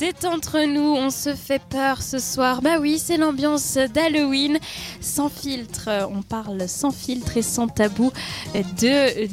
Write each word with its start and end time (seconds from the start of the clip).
c'est 0.00 0.24
entre 0.24 0.64
nous, 0.64 0.94
on 0.96 1.10
se 1.10 1.34
fait 1.34 1.60
peur 1.60 2.00
ce 2.00 2.18
soir. 2.18 2.62
Bah 2.62 2.78
oui, 2.80 2.98
c'est 2.98 3.18
l'ambiance 3.18 3.76
d'Halloween, 3.92 4.58
sans 5.02 5.28
filtre. 5.28 5.90
On 6.10 6.22
parle 6.22 6.66
sans 6.70 6.90
filtre 6.90 7.36
et 7.36 7.42
sans 7.42 7.68
tabou 7.68 8.10
de 8.54 9.26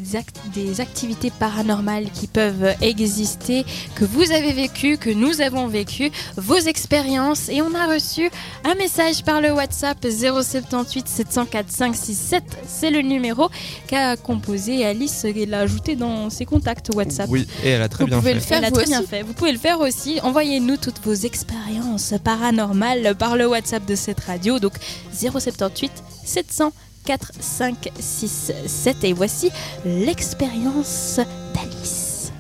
des 0.54 0.82
activités 0.82 1.32
paranormales 1.32 2.12
qui 2.12 2.28
peuvent 2.28 2.76
exister, 2.82 3.66
que 3.96 4.04
vous 4.04 4.34
avez 4.34 4.52
vécu, 4.52 4.98
que 4.98 5.10
nous 5.10 5.40
avons 5.40 5.68
vécu, 5.68 6.12
vos 6.36 6.58
expériences. 6.58 7.48
Et 7.48 7.62
on 7.62 7.74
a 7.74 7.88
reçu 7.88 8.30
un 8.66 8.76
message 8.76 9.24
par 9.24 9.40
le 9.40 9.54
WhatsApp 9.54 10.06
078 10.06 11.08
704 11.08 11.72
567. 11.72 12.44
C'est 12.68 12.92
le 12.92 13.00
numéro 13.04 13.50
qu'a 13.88 14.18
composé 14.18 14.86
Alice 14.86 15.24
et 15.24 15.46
l'a 15.46 15.60
ajouté 15.60 15.96
dans 15.96 16.30
ses 16.30 16.44
contacts 16.44 16.94
WhatsApp. 16.94 17.30
Oui, 17.30 17.48
et 17.64 17.70
elle 17.70 17.82
a 17.82 17.88
très 17.88 18.04
vous 18.04 18.10
bien 18.10 18.22
fait. 18.22 18.34
Le 18.34 18.42
faire, 18.42 18.58
Elle 18.58 18.66
a 18.66 18.70
vous 18.70 18.76
très 18.76 18.84
aussi. 18.84 18.92
bien 18.92 19.04
fait. 19.04 19.22
Vous 19.22 19.32
pouvez 19.32 19.54
le 19.54 19.60
faire 19.60 19.80
aussi. 19.80 20.20
Envoyez-nous 20.58 20.78
toutes 20.78 21.02
vos 21.04 21.14
expériences 21.14 22.16
paranormales 22.24 23.14
par 23.16 23.38
le 23.38 23.48
WhatsApp 23.48 23.86
de 23.86 23.94
cette 23.94 24.22
radio. 24.22 24.58
Donc 24.58 24.74
078 25.14 25.92
704 26.26 27.32
567. 27.40 29.04
Et 29.04 29.14
voici 29.14 29.52
l'expérience 29.86 31.20
d'Alice. 31.54 32.32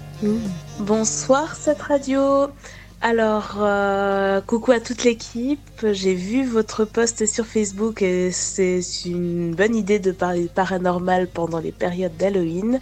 Bonsoir 0.79 1.55
cette 1.55 1.79
radio. 1.79 2.47
Alors, 3.01 3.57
euh, 3.59 4.41
coucou 4.41 4.71
à 4.71 4.79
toute 4.79 5.03
l'équipe. 5.03 5.85
J'ai 5.91 6.15
vu 6.15 6.43
votre 6.43 6.85
post 6.85 7.27
sur 7.27 7.45
Facebook 7.45 8.01
et 8.01 8.31
c'est 8.31 8.81
une 9.05 9.53
bonne 9.53 9.75
idée 9.75 9.99
de 9.99 10.11
parler 10.11 10.49
paranormal 10.55 11.27
pendant 11.27 11.59
les 11.59 11.71
périodes 11.71 12.17
d'Halloween. 12.17 12.79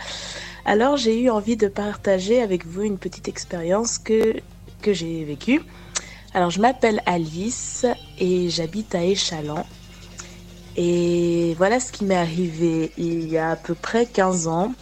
Alors, 0.64 0.96
j'ai 0.96 1.22
eu 1.22 1.30
envie 1.30 1.58
de 1.58 1.68
partager 1.68 2.42
avec 2.42 2.66
vous 2.66 2.84
une 2.84 2.98
petite 2.98 3.28
expérience 3.28 4.00
que, 4.00 4.42
que 4.82 4.94
j'ai 4.94 5.24
vécue. 5.24 5.62
Alors, 6.34 6.50
je 6.50 6.60
m'appelle 6.60 7.02
Alice 7.06 7.86
et 8.20 8.50
j'habite 8.50 8.96
à 8.96 9.04
Échalant. 9.04 9.66
Et 10.76 11.56
voilà 11.58 11.80
ce 11.80 11.92
qui 11.92 12.04
m'est 12.04 12.16
arrivé 12.16 12.92
il 12.98 13.30
y 13.30 13.38
a 13.38 13.52
à 13.52 13.56
peu 13.56 13.76
près 13.76 14.06
15 14.06 14.48
ans. 14.48 14.74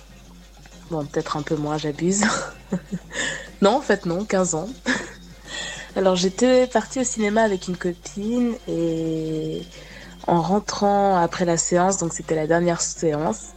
Bon, 0.89 1.05
peut-être 1.05 1.37
un 1.37 1.43
peu 1.43 1.55
moins, 1.55 1.77
j'abuse. 1.77 2.23
non, 3.61 3.77
en 3.77 3.81
fait, 3.81 4.05
non, 4.05 4.25
15 4.25 4.55
ans. 4.55 4.69
Alors, 5.95 6.15
j'étais 6.15 6.65
partie 6.65 6.99
au 6.99 7.03
cinéma 7.03 7.43
avec 7.43 7.67
une 7.67 7.77
copine 7.77 8.53
et 8.67 9.61
en 10.27 10.41
rentrant 10.41 11.17
après 11.17 11.45
la 11.45 11.57
séance, 11.57 11.97
donc 11.97 12.13
c'était 12.13 12.35
la 12.35 12.47
dernière 12.47 12.81
séance, 12.81 13.49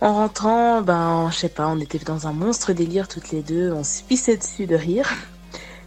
en 0.00 0.14
rentrant, 0.14 0.82
ben, 0.82 1.28
je 1.30 1.36
sais 1.36 1.48
pas, 1.48 1.68
on 1.68 1.78
était 1.78 1.98
dans 1.98 2.26
un 2.26 2.32
monstre 2.32 2.72
délire 2.72 3.08
toutes 3.08 3.30
les 3.30 3.42
deux, 3.42 3.72
on 3.72 3.84
se 3.84 4.02
pissait 4.02 4.36
dessus 4.36 4.66
de 4.66 4.76
rire. 4.76 5.08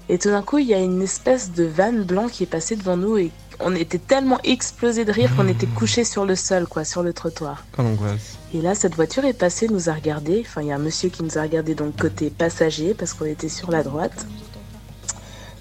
Et 0.09 0.19
tout 0.19 0.29
d'un 0.29 0.41
coup, 0.43 0.59
il 0.59 0.67
y 0.67 0.73
a 0.73 0.79
une 0.79 1.01
espèce 1.01 1.51
de 1.51 1.63
van 1.63 1.91
blanc 1.93 2.27
qui 2.27 2.43
est 2.43 2.47
passé 2.47 2.75
devant 2.75 2.95
nous 2.97 3.17
et 3.17 3.31
on 3.59 3.73
était 3.73 3.97
tellement 3.97 4.39
explosé 4.43 5.05
de 5.05 5.11
rire 5.11 5.31
qu'on 5.35 5.47
était 5.47 5.65
couché 5.65 6.03
sur 6.03 6.25
le 6.25 6.35
sol, 6.35 6.67
quoi, 6.67 6.83
sur 6.83 7.01
le 7.03 7.13
trottoir. 7.13 7.65
Quelle 7.75 7.85
angoisse. 7.85 8.37
Et 8.53 8.61
là, 8.61 8.75
cette 8.75 8.95
voiture 8.95 9.25
est 9.25 9.33
passée, 9.33 9.67
nous 9.67 9.89
a 9.89 9.93
regardé. 9.93 10.43
Enfin, 10.45 10.61
il 10.61 10.67
y 10.67 10.71
a 10.71 10.75
un 10.75 10.79
monsieur 10.79 11.09
qui 11.09 11.23
nous 11.23 11.37
a 11.37 11.41
regardé 11.41 11.73
donc 11.73 11.95
côté 11.99 12.29
passager 12.29 12.93
parce 12.93 13.13
qu'on 13.13 13.25
était 13.25 13.49
sur 13.49 13.71
la 13.71 13.81
droite. 13.81 14.27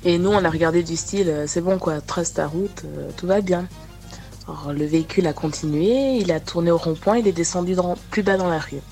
Et 0.05 0.19
nous, 0.19 0.31
on 0.31 0.45
a 0.45 0.51
regardé 0.51 0.83
du 0.83 0.97
style, 0.97 1.29
euh, 1.31 1.45
c'est 1.47 1.63
bon 1.63 1.79
quoi, 1.79 2.01
trace 2.03 2.35
ta 2.35 2.47
route, 2.47 2.83
euh, 2.85 3.09
tout 3.17 3.27
va 3.27 3.41
bien. 3.41 3.67
Alors, 4.47 4.75
le 4.75 4.85
véhicule 4.85 5.27
a 5.27 5.33
continué, 5.33 6.17
il 6.19 6.31
a 6.31 6.41
tourné 6.41 6.71
au 6.71 6.77
rond-point, 6.77 7.17
il 7.17 7.27
est 7.27 7.33
descendu 7.33 7.75
dans- 7.75 7.97
plus 8.11 8.23
bas 8.23 8.37
dans 8.37 8.51
la 8.51 8.59
rue. 8.59 8.83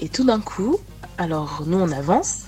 Et 0.00 0.08
tout 0.08 0.24
d'un 0.24 0.40
coup, 0.40 0.78
alors 1.18 1.62
nous, 1.66 1.76
on 1.78 1.92
avance 1.92 2.44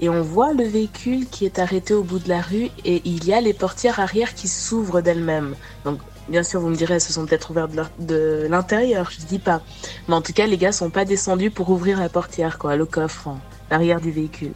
et 0.00 0.08
on 0.08 0.22
voit 0.22 0.52
le 0.52 0.64
véhicule 0.64 1.26
qui 1.26 1.44
est 1.44 1.58
arrêté 1.58 1.94
au 1.94 2.02
bout 2.02 2.18
de 2.18 2.28
la 2.28 2.40
rue 2.40 2.68
et 2.84 3.02
il 3.04 3.24
y 3.24 3.32
a 3.32 3.40
les 3.40 3.52
portières 3.52 4.00
arrière 4.00 4.34
qui 4.34 4.46
s'ouvrent 4.48 5.00
d'elles-mêmes. 5.00 5.54
Donc, 5.84 5.98
bien 6.28 6.42
sûr, 6.42 6.60
vous 6.60 6.68
me 6.68 6.76
direz, 6.76 6.94
elles 6.94 7.00
se 7.00 7.12
sont 7.12 7.26
peut-être 7.26 7.50
ouvertes 7.50 7.72
de 7.98 8.46
l'intérieur, 8.48 9.10
je 9.10 9.24
dis 9.26 9.38
pas. 9.40 9.60
Mais 10.06 10.14
en 10.14 10.22
tout 10.22 10.32
cas, 10.32 10.46
les 10.46 10.56
gars 10.56 10.72
sont 10.72 10.90
pas 10.90 11.04
descendus 11.04 11.50
pour 11.50 11.70
ouvrir 11.70 11.98
la 11.98 12.08
portière, 12.08 12.58
quoi, 12.58 12.76
le 12.76 12.86
coffre, 12.86 13.28
hein, 13.28 13.38
l'arrière 13.70 14.00
du 14.00 14.12
véhicule. 14.12 14.52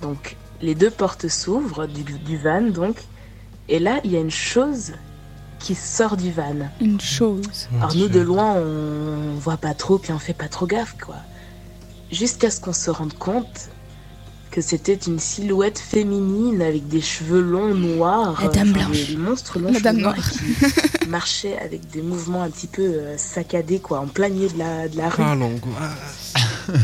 Donc, 0.00 0.36
les 0.62 0.74
deux 0.74 0.90
portes 0.90 1.28
s'ouvrent 1.28 1.86
du, 1.86 2.02
du 2.04 2.36
van, 2.36 2.62
donc. 2.62 2.96
Et 3.68 3.78
là, 3.80 4.00
il 4.04 4.12
y 4.12 4.16
a 4.16 4.20
une 4.20 4.30
chose 4.30 4.92
qui 5.58 5.74
sort 5.74 6.16
du 6.16 6.30
van. 6.30 6.54
Une 6.80 7.00
chose. 7.00 7.68
Mon 7.72 7.78
Alors 7.78 7.90
Dieu. 7.90 8.02
nous, 8.02 8.08
de 8.08 8.20
loin, 8.20 8.54
on 8.54 9.34
voit 9.38 9.56
pas 9.56 9.74
trop, 9.74 9.98
puis 9.98 10.12
on 10.12 10.18
fait 10.18 10.34
pas 10.34 10.48
trop 10.48 10.66
gaffe, 10.66 10.96
quoi. 11.04 11.16
Jusqu'à 12.12 12.50
ce 12.50 12.60
qu'on 12.60 12.72
se 12.72 12.90
rende 12.90 13.12
compte 13.14 13.68
que 14.58 14.64
c'était 14.64 14.94
une 14.94 15.20
silhouette 15.20 15.78
féminine 15.78 16.62
avec 16.62 16.88
des 16.88 17.00
cheveux 17.00 17.40
longs 17.40 17.74
noirs. 17.74 18.42
La 18.42 18.48
dame 18.48 18.70
enfin, 18.70 18.86
blanche. 18.86 19.06
Des, 19.06 19.14
des 19.14 19.16
monstres 19.16 19.58
longs 19.60 19.70
La 19.70 19.78
dame 19.78 19.98
noire. 19.98 20.16
qui 20.18 21.08
marchaient 21.08 21.56
avec 21.58 21.88
des 21.92 22.02
mouvements 22.02 22.42
un 22.42 22.50
petit 22.50 22.66
peu 22.66 22.82
euh, 22.82 23.16
saccadés, 23.16 23.78
quoi, 23.78 24.00
en 24.00 24.08
plein 24.08 24.28
milieu 24.30 24.48
de 24.48 24.58
la, 24.58 24.88
de 24.88 24.96
la 24.96 25.10
rue. 25.10 25.22
Ah, 25.24 25.36
l'angoisse. 25.36 26.34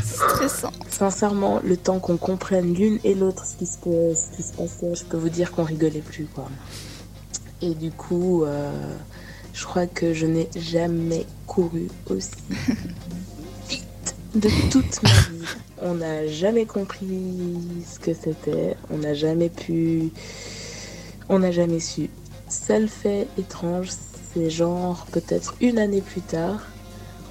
Stressant. 0.04 0.70
Sincèrement, 0.88 1.60
le 1.64 1.76
temps 1.76 1.98
qu'on 1.98 2.16
comprenne 2.16 2.74
l'une 2.74 3.00
et 3.02 3.16
l'autre 3.16 3.44
ce 3.44 3.56
qui 3.56 3.66
se, 3.66 3.72
ce 3.74 4.36
qui 4.36 4.44
se 4.44 4.52
passait, 4.52 4.94
je 4.94 5.04
peux 5.06 5.16
vous 5.16 5.28
dire 5.30 5.50
qu'on 5.50 5.64
rigolait 5.64 5.98
plus, 5.98 6.26
quoi. 6.32 6.48
Et 7.60 7.74
du 7.74 7.90
coup, 7.90 8.44
euh, 8.44 8.70
je 9.52 9.64
crois 9.64 9.88
que 9.88 10.14
je 10.14 10.26
n'ai 10.26 10.48
jamais 10.54 11.26
couru 11.48 11.88
aussi 12.08 12.30
de 14.34 14.48
toute 14.70 15.02
ma 15.02 15.10
vie. 15.10 15.44
On 15.82 15.94
n'a 15.94 16.26
jamais 16.26 16.66
compris 16.66 17.60
ce 17.86 17.98
que 17.98 18.14
c'était. 18.14 18.76
On 18.90 18.98
n'a 18.98 19.14
jamais 19.14 19.48
pu. 19.50 20.12
On 21.28 21.38
n'a 21.40 21.50
jamais 21.52 21.80
su. 21.80 22.10
Seul 22.48 22.88
fait 22.88 23.28
étrange, 23.38 23.88
c'est 24.34 24.50
genre 24.50 25.06
peut-être 25.12 25.54
une 25.60 25.78
année 25.78 26.02
plus 26.02 26.20
tard, 26.22 26.60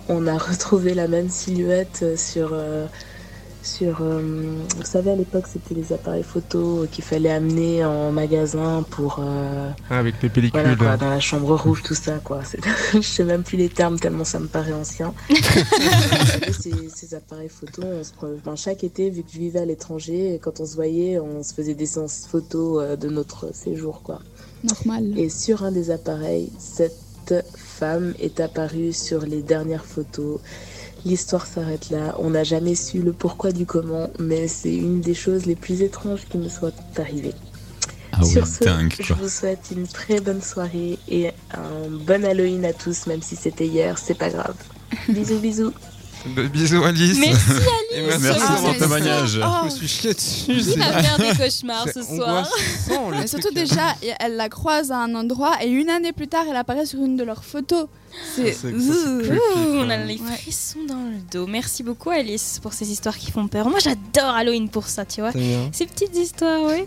on 0.10 0.28
a 0.28 0.38
retrouvé 0.50 0.94
la 0.94 1.08
même 1.08 1.30
silhouette 1.30 2.18
sur. 2.18 2.52
euh, 2.54 2.88
sur 3.64 4.00
euh, 4.02 4.22
vous 4.78 4.84
savez, 4.86 5.12
à 5.12 5.16
l'époque, 5.16 5.46
c'était 5.52 5.74
les 5.74 5.94
appareils 5.94 6.24
photo 6.24 6.86
qu'il 6.92 7.04
fallait 7.04 7.32
amener 7.32 7.84
en 7.86 8.12
magasin 8.12 8.84
pour. 8.90 9.20
euh, 9.20 9.70
Ah, 9.90 10.00
avec 10.00 10.16
les 10.22 10.30
pellicules. 10.30 10.60
voilà 10.62 10.76
quoi, 10.76 10.98
dans 10.98 11.10
la 11.10 11.20
chambre 11.22 11.56
rouge, 11.56 11.82
tout 11.84 11.96
ça 11.96 12.20
quoi. 12.24 12.42
Je 12.94 13.00
sais 13.02 13.24
même 13.24 13.44
plus 13.44 13.58
les 13.58 13.70
termes 13.70 13.98
tellement 14.00 14.26
ça 14.26 14.40
me 14.40 14.48
paraît 14.48 14.74
ancien. 14.74 15.14
Vous 15.30 15.36
savez, 16.26 16.54
ces, 16.54 16.90
ces 16.94 17.16
appareils 17.16 17.50
photo, 17.50 17.82
on 17.86 18.04
se 18.04 18.12
pre- 18.12 18.38
ben, 18.44 18.56
chaque 18.56 18.84
été, 18.84 19.10
vu 19.10 19.24
que 19.24 19.32
je 19.34 19.40
vivais 19.40 19.60
à 19.60 19.66
l'étranger, 19.66 20.40
quand 20.44 20.60
on 20.60 20.66
se 20.66 20.76
voyait, 20.76 21.20
on 21.20 21.42
se 21.44 21.54
faisait 21.54 21.74
des 21.76 21.86
séances 21.86 22.28
photos 22.30 22.84
euh, 22.84 22.96
de 22.96 23.08
notre 23.10 23.54
séjour 23.56 24.02
quoi. 24.04 24.20
Normal. 24.64 25.18
Et 25.18 25.30
sur 25.30 25.64
un 25.64 25.72
des 25.72 25.90
appareils, 25.90 26.52
cette 26.60 26.94
femme 27.56 28.14
est 28.20 28.40
apparue 28.42 28.92
sur 28.94 29.22
les 29.26 29.42
dernières 29.42 29.86
photos. 29.86 30.40
L'histoire 31.06 31.46
s'arrête 31.46 31.90
là. 31.90 32.16
On 32.20 32.30
n'a 32.30 32.44
jamais 32.44 32.76
su 32.76 33.02
le 33.02 33.12
pourquoi 33.12 33.52
du 33.52 33.66
comment, 33.66 34.10
mais 34.20 34.48
c'est 34.48 34.74
une 34.74 35.02
des 35.02 35.14
choses 35.14 35.46
les 35.46 35.56
plus 35.56 35.82
étranges 35.82 36.26
qui 36.30 36.38
me 36.38 36.48
soit 36.48 36.74
arrivée. 36.98 37.34
Ah 38.14 38.24
Sur 38.24 38.46
ce, 38.48 38.64
dingue 38.64 38.94
je 39.00 39.14
vous 39.14 39.28
souhaite 39.28 39.72
une 39.76 39.88
très 39.88 40.20
bonne 40.20 40.42
soirée 40.42 41.00
et 41.10 41.30
un 41.52 41.90
bon 41.90 42.24
Halloween 42.24 42.64
à 42.64 42.72
tous, 42.72 43.08
même 43.08 43.22
si 43.22 43.36
c'était 43.36 43.66
hier, 43.66 43.98
c'est 43.98 44.18
pas 44.18 44.30
grave. 44.30 44.56
bisous, 45.10 45.40
bisous. 45.40 45.74
Bah, 46.26 46.44
Bisous, 46.44 46.84
Alice. 46.84 47.18
Merci 47.20 47.42
Et 47.92 48.00
Alice. 48.00 48.20
merci 48.22 48.40
Ah, 48.48 48.56
pour 48.56 48.74
ton 48.74 48.80
témoignage. 48.80 49.40
ça- 49.40 49.60
Je 49.62 49.66
me 49.66 49.70
suis 49.70 49.88
chié 49.88 50.14
dessus. 50.14 50.62
C'est- 50.62 50.78
va 50.80 51.04
faire 51.04 51.18
des 51.18 51.38
cauchemars 51.38 51.86
ce 51.94 52.02
soir 52.16 52.48
Mais 53.12 53.28
surtout 53.28 53.54
déjà, 53.54 53.96
elle 54.20 54.36
la 54.38 54.50
croise 54.50 54.92
à 54.92 54.98
un 54.98 55.14
endroit 55.16 55.54
et 55.62 55.68
une 55.68 55.90
année 55.90 56.14
plus 56.14 56.28
tard, 56.28 56.46
elle 56.50 56.56
apparaît 56.56 56.86
sur 56.86 57.00
une 57.04 57.18
de 57.18 57.24
leurs 57.24 57.44
photos. 57.44 57.88
C'est. 58.36 58.52
Quoi. 58.62 58.70
on 59.58 59.90
a 59.90 59.98
les 59.98 60.18
frissons 60.18 60.80
dans 60.88 60.96
le 60.96 61.18
dos. 61.32 61.48
Merci 61.48 61.82
beaucoup 61.82 62.12
Alice 62.12 62.60
pour 62.62 62.72
ces 62.74 62.92
histoires 62.92 63.18
qui 63.18 63.32
font 63.32 63.48
peur. 63.48 63.68
Moi 63.70 63.80
j'adore 63.80 64.36
Halloween 64.36 64.70
pour 64.70 64.88
ça, 64.88 65.04
tu 65.04 65.22
vois. 65.22 65.32
Ces 65.72 65.86
petites 65.88 66.16
histoires, 66.16 66.62
oui. 66.64 66.82